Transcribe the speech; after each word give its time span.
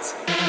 Records. 0.00 0.39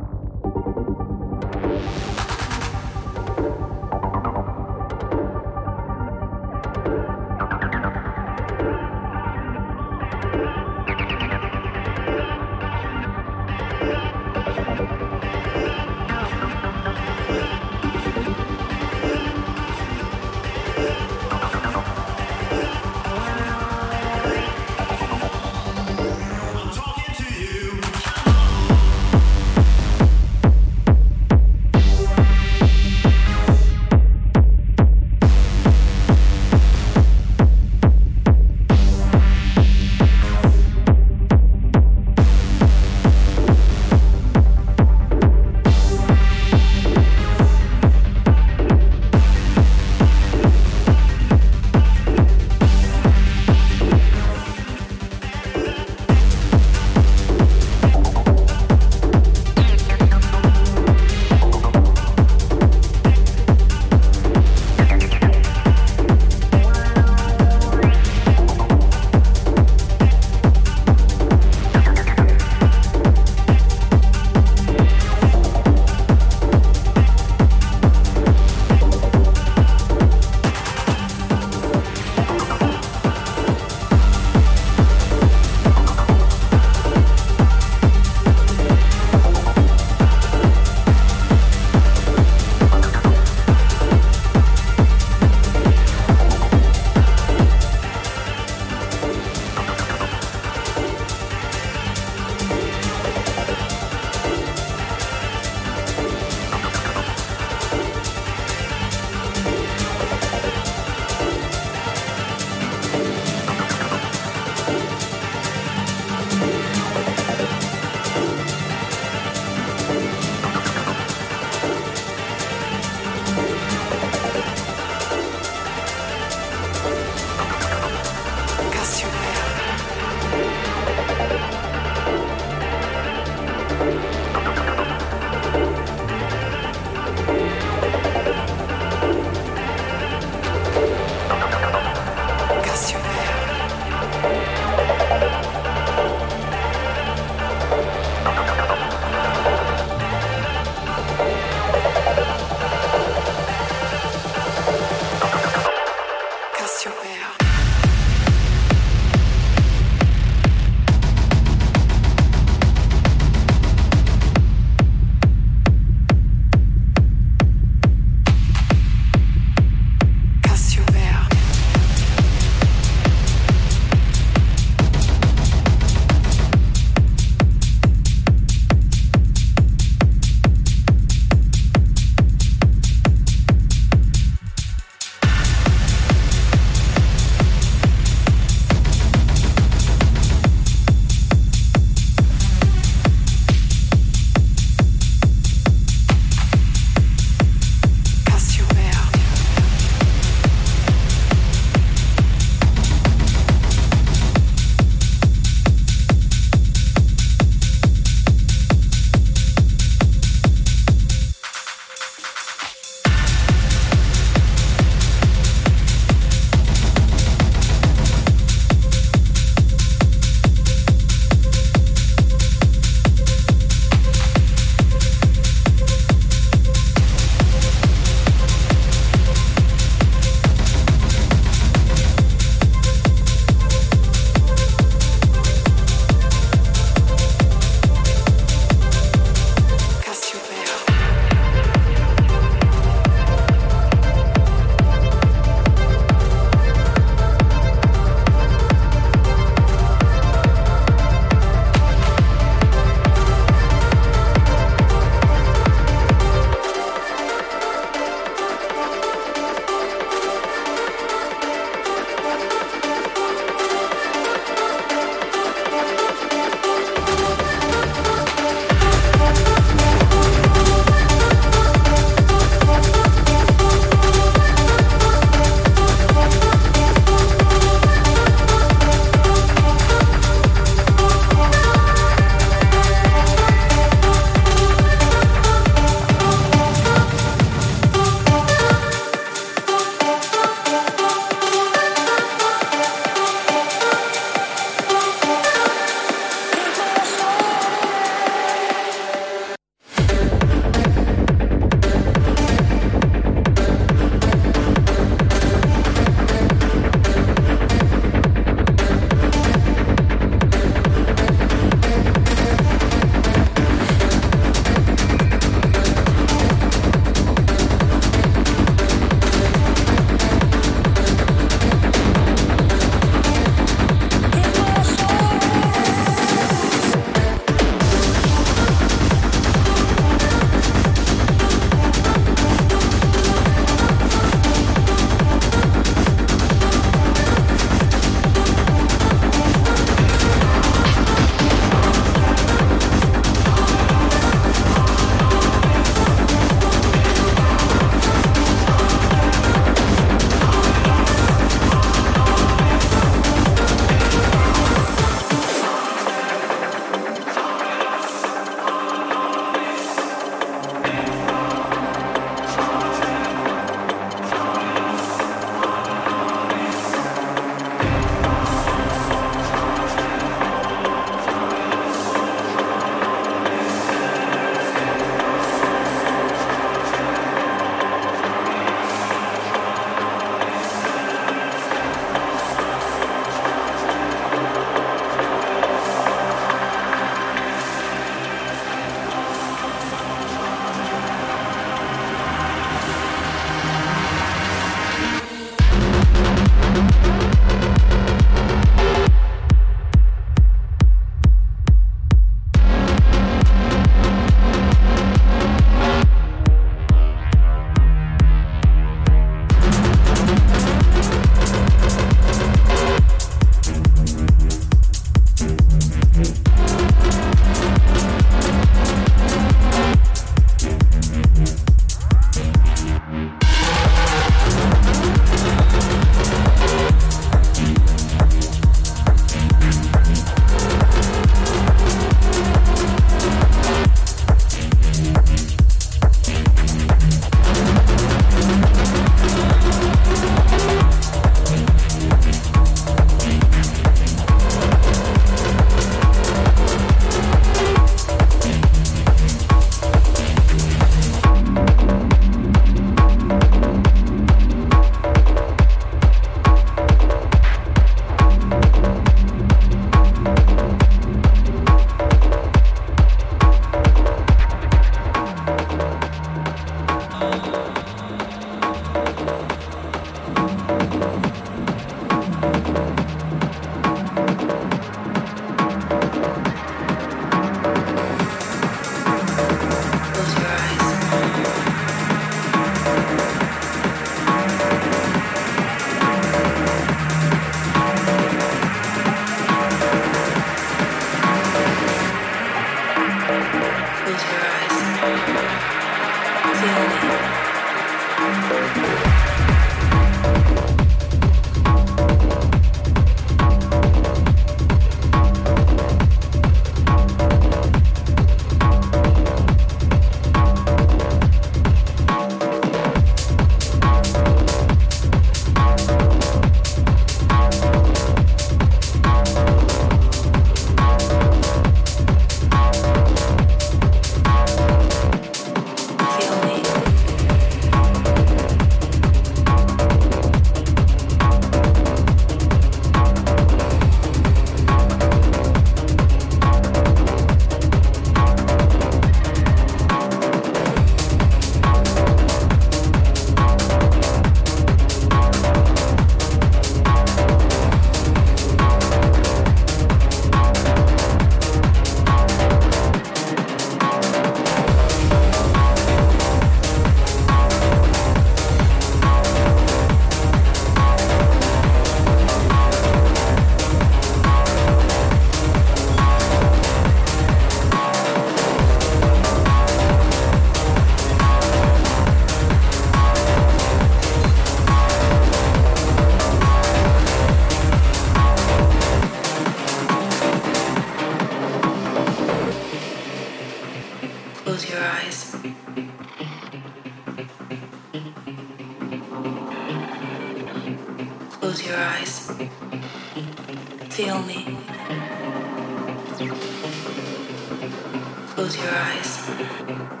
Close 598.51 598.65
your 598.65 598.75
eyes. 598.75 600.00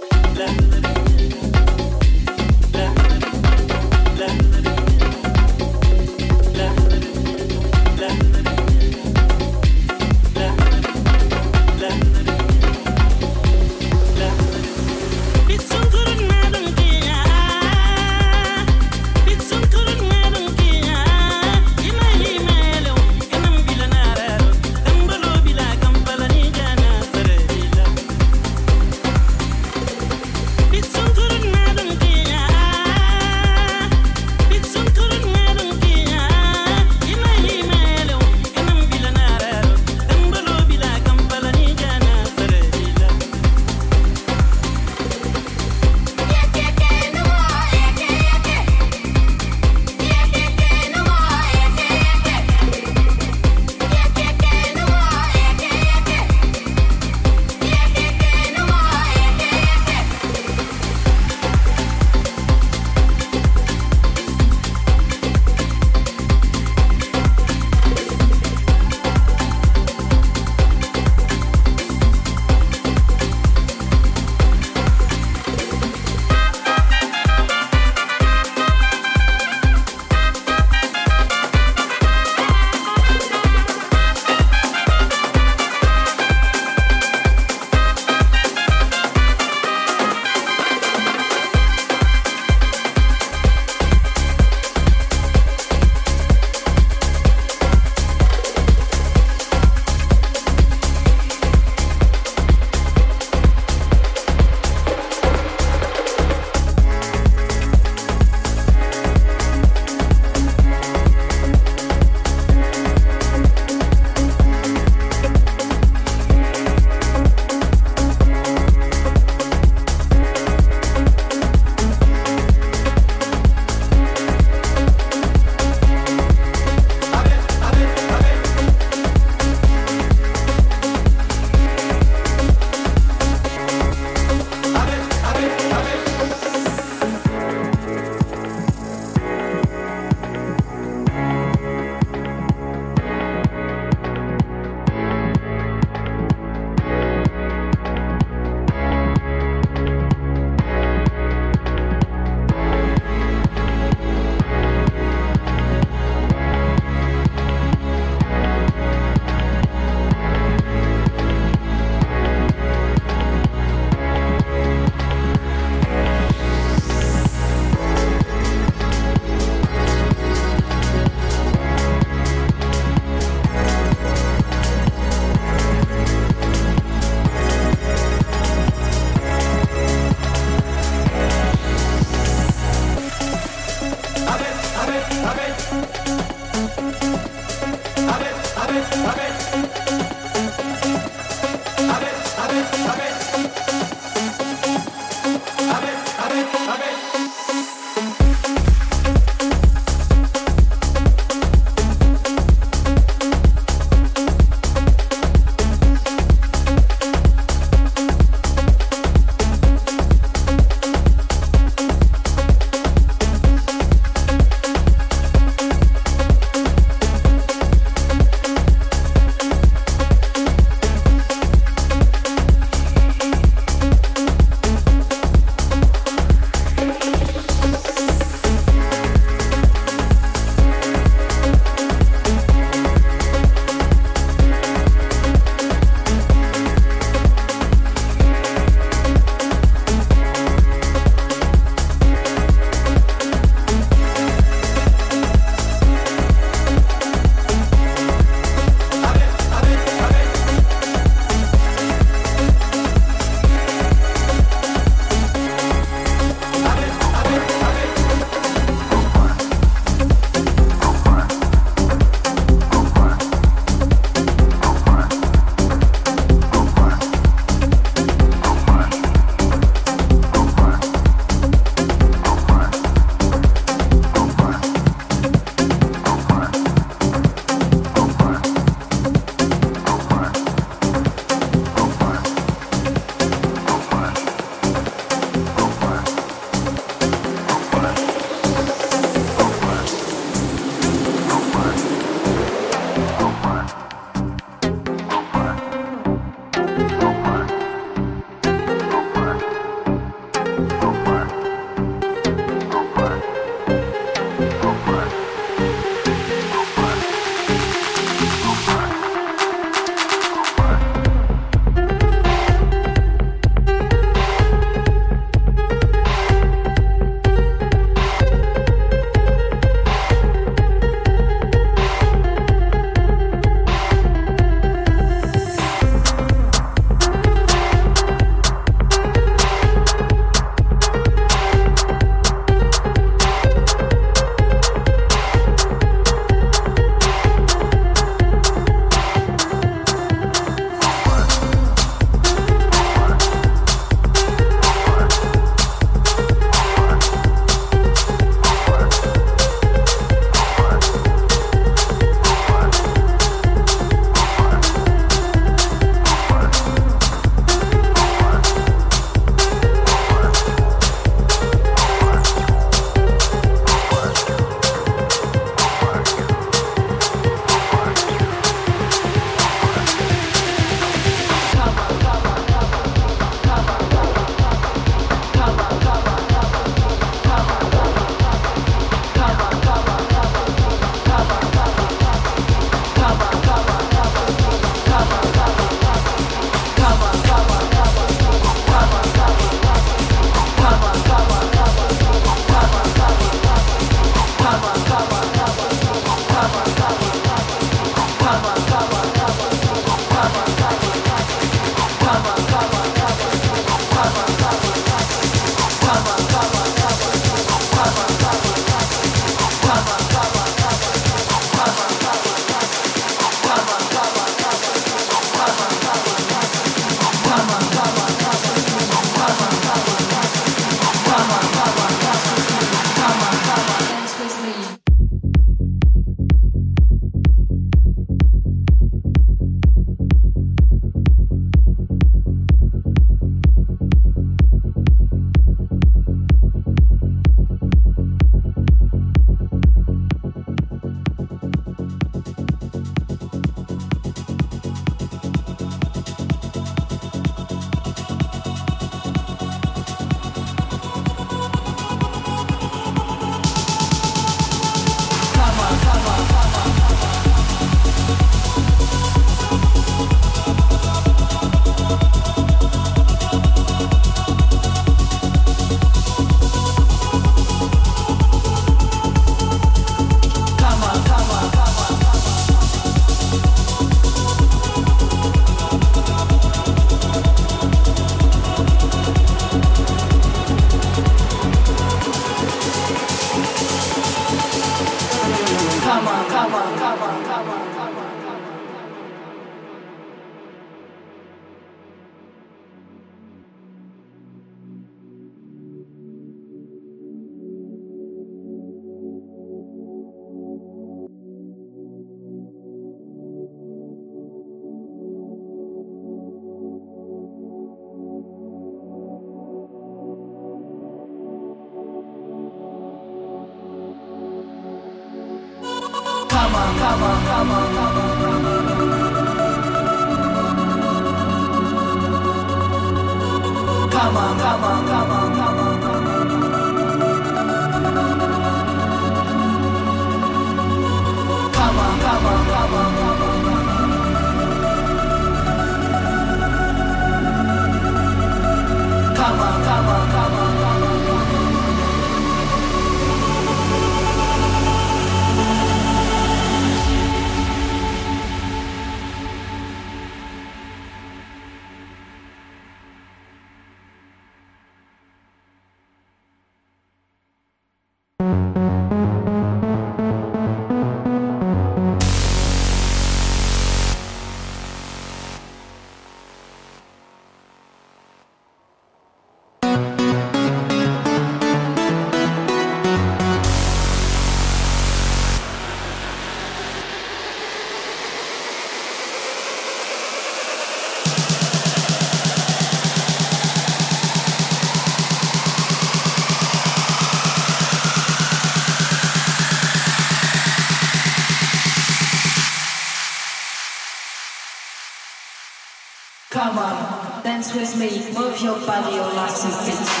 With 597.55 597.75
me. 597.77 597.89
Move 598.13 598.39
your 598.41 598.59
body, 598.65 598.95
your 598.95 599.13
legs 599.13 599.43
and 599.43 599.53
feet. 599.53 600.00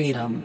Freedom. 0.00 0.39